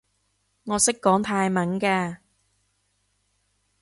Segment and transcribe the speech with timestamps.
[0.63, 2.17] 我識講泰文㗎